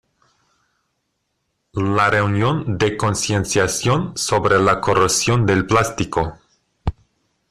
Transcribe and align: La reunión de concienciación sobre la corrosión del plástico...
La 1.75 2.09
reunión 2.09 2.79
de 2.79 2.97
concienciación 2.97 4.17
sobre 4.17 4.57
la 4.57 4.81
corrosión 4.81 5.45
del 5.45 5.67
plástico... 5.67 6.39